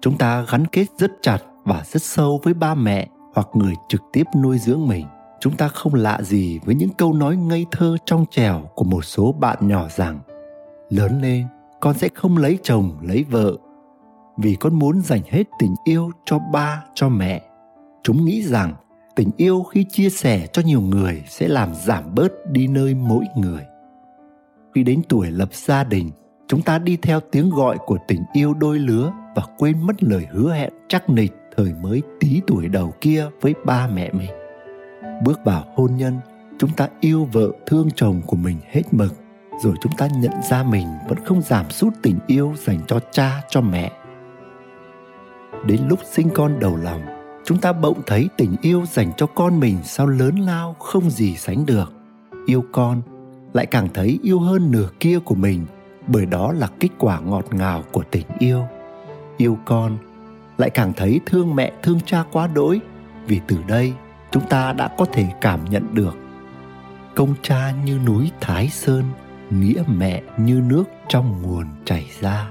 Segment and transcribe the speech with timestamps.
[0.00, 4.02] chúng ta gắn kết rất chặt và rất sâu với ba mẹ hoặc người trực
[4.12, 5.06] tiếp nuôi dưỡng mình.
[5.40, 9.04] Chúng ta không lạ gì với những câu nói ngây thơ trong trèo của một
[9.04, 10.18] số bạn nhỏ rằng,
[10.90, 11.46] lớn lên,
[11.80, 13.56] con sẽ không lấy chồng, lấy vợ.
[14.36, 17.42] Vì con muốn dành hết tình yêu cho ba, cho mẹ.
[18.02, 18.74] Chúng nghĩ rằng,
[19.16, 23.24] tình yêu khi chia sẻ cho nhiều người sẽ làm giảm bớt đi nơi mỗi
[23.36, 23.62] người.
[24.74, 26.10] Khi đến tuổi lập gia đình,
[26.48, 30.26] chúng ta đi theo tiếng gọi của tình yêu đôi lứa và quên mất lời
[30.30, 34.30] hứa hẹn chắc nịch thời mới tí tuổi đầu kia với ba mẹ mình.
[35.24, 36.18] Bước vào hôn nhân,
[36.58, 39.14] chúng ta yêu vợ thương chồng của mình hết mực,
[39.62, 43.42] rồi chúng ta nhận ra mình vẫn không giảm sút tình yêu dành cho cha,
[43.48, 43.92] cho mẹ.
[45.66, 47.02] Đến lúc sinh con đầu lòng,
[47.44, 51.36] chúng ta bỗng thấy tình yêu dành cho con mình sao lớn lao không gì
[51.36, 51.92] sánh được.
[52.46, 53.02] Yêu con
[53.52, 55.66] lại càng thấy yêu hơn nửa kia của mình,
[56.06, 58.64] bởi đó là kết quả ngọt ngào của tình yêu
[59.40, 59.98] yêu con,
[60.58, 62.80] lại càng thấy thương mẹ, thương cha quá đỗi.
[63.26, 63.92] Vì từ đây,
[64.30, 66.16] chúng ta đã có thể cảm nhận được
[67.14, 69.04] công cha như núi thái sơn,
[69.50, 72.46] nghĩa mẹ như nước trong nguồn chảy ra.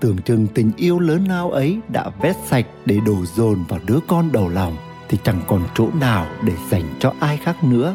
[0.00, 3.98] Tưởng chừng tình yêu lớn lao ấy đã vét sạch để đổ dồn vào đứa
[4.08, 4.76] con đầu lòng,
[5.08, 7.94] thì chẳng còn chỗ nào để dành cho ai khác nữa.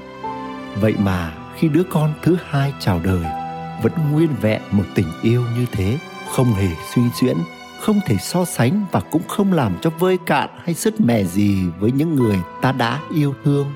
[0.82, 3.26] Vậy mà khi đứa con thứ hai chào đời,
[3.84, 5.98] vẫn nguyên vẹn một tình yêu như thế
[6.30, 7.38] không hề suy diễn,
[7.80, 11.70] không thể so sánh và cũng không làm cho vơi cạn hay sứt mẻ gì
[11.80, 13.68] với những người ta đã yêu thương.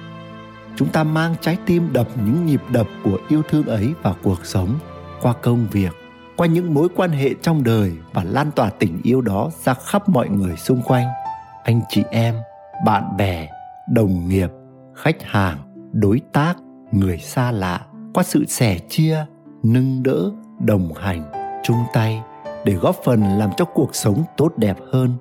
[0.75, 4.45] Chúng ta mang trái tim đập những nhịp đập của yêu thương ấy vào cuộc
[4.45, 4.79] sống,
[5.21, 5.91] qua công việc,
[6.37, 10.09] qua những mối quan hệ trong đời và lan tỏa tình yêu đó ra khắp
[10.09, 11.07] mọi người xung quanh.
[11.63, 12.35] Anh chị em,
[12.85, 13.49] bạn bè,
[13.89, 14.49] đồng nghiệp,
[14.95, 15.57] khách hàng,
[15.91, 16.57] đối tác,
[16.91, 17.81] người xa lạ,
[18.13, 19.25] qua sự sẻ chia,
[19.63, 21.31] nâng đỡ, đồng hành,
[21.63, 22.21] chung tay
[22.65, 25.13] để góp phần làm cho cuộc sống tốt đẹp hơn.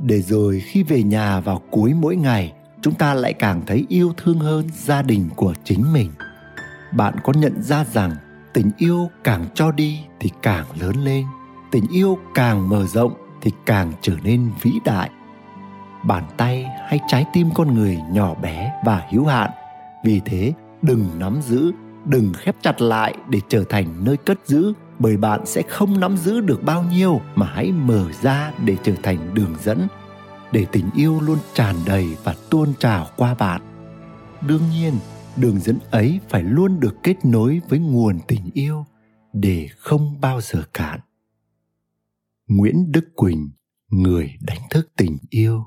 [0.00, 4.12] Để rồi khi về nhà vào cuối mỗi ngày, chúng ta lại càng thấy yêu
[4.16, 6.10] thương hơn gia đình của chính mình.
[6.92, 8.16] Bạn có nhận ra rằng
[8.52, 11.24] tình yêu càng cho đi thì càng lớn lên,
[11.70, 13.12] tình yêu càng mở rộng
[13.42, 15.10] thì càng trở nên vĩ đại.
[16.06, 19.50] Bàn tay hay trái tim con người nhỏ bé và hữu hạn,
[20.04, 21.72] vì thế đừng nắm giữ,
[22.04, 24.72] đừng khép chặt lại để trở thành nơi cất giữ
[25.04, 28.94] bởi bạn sẽ không nắm giữ được bao nhiêu mà hãy mở ra để trở
[29.02, 29.86] thành đường dẫn,
[30.52, 33.60] để tình yêu luôn tràn đầy và tuôn trào qua bạn.
[34.46, 34.94] Đương nhiên,
[35.36, 38.84] đường dẫn ấy phải luôn được kết nối với nguồn tình yêu
[39.32, 41.00] để không bao giờ cạn.
[42.48, 43.50] Nguyễn đức quỳnh,
[43.88, 45.64] người đánh thức tình yêu.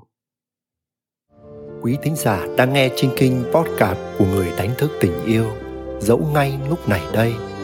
[1.82, 5.46] Quý thính giả đang nghe trên kinh podcast của người đánh thức tình yêu,
[6.02, 7.34] dẫu ngay lúc này đây